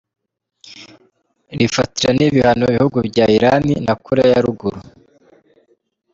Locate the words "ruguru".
4.45-4.79